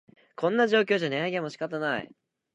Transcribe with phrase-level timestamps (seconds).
[0.35, 2.11] こんな状況じゃ値上げも仕方ない